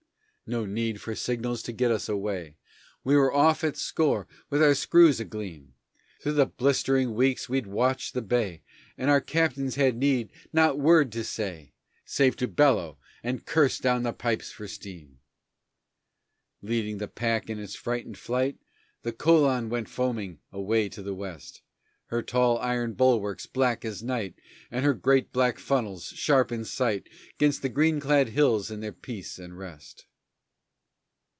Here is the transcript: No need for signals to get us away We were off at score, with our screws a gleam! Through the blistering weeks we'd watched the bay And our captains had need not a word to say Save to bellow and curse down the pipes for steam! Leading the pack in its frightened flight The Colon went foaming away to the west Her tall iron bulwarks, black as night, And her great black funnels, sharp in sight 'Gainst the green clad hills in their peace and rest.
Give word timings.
No 0.53 0.65
need 0.65 0.99
for 0.99 1.15
signals 1.15 1.63
to 1.63 1.71
get 1.71 1.91
us 1.91 2.09
away 2.09 2.57
We 3.05 3.15
were 3.15 3.33
off 3.33 3.63
at 3.63 3.77
score, 3.77 4.27
with 4.49 4.61
our 4.61 4.75
screws 4.75 5.21
a 5.21 5.23
gleam! 5.23 5.75
Through 6.21 6.33
the 6.33 6.45
blistering 6.45 7.13
weeks 7.15 7.47
we'd 7.47 7.67
watched 7.67 8.13
the 8.13 8.21
bay 8.21 8.61
And 8.97 9.09
our 9.09 9.21
captains 9.21 9.75
had 9.75 9.95
need 9.95 10.29
not 10.51 10.71
a 10.71 10.75
word 10.75 11.09
to 11.13 11.23
say 11.23 11.71
Save 12.03 12.35
to 12.35 12.49
bellow 12.49 12.97
and 13.23 13.45
curse 13.45 13.77
down 13.79 14.03
the 14.03 14.11
pipes 14.11 14.51
for 14.51 14.67
steam! 14.67 15.19
Leading 16.61 16.97
the 16.97 17.07
pack 17.07 17.49
in 17.49 17.57
its 17.57 17.75
frightened 17.75 18.17
flight 18.17 18.57
The 19.03 19.13
Colon 19.13 19.69
went 19.69 19.87
foaming 19.87 20.39
away 20.51 20.89
to 20.89 21.01
the 21.01 21.15
west 21.15 21.61
Her 22.07 22.21
tall 22.21 22.57
iron 22.57 22.95
bulwarks, 22.95 23.45
black 23.45 23.85
as 23.85 24.03
night, 24.03 24.35
And 24.69 24.83
her 24.83 24.93
great 24.93 25.31
black 25.31 25.59
funnels, 25.59 26.07
sharp 26.07 26.51
in 26.51 26.65
sight 26.65 27.07
'Gainst 27.37 27.61
the 27.61 27.69
green 27.69 28.01
clad 28.01 28.27
hills 28.27 28.69
in 28.69 28.81
their 28.81 28.91
peace 28.91 29.39
and 29.39 29.57
rest. 29.57 30.07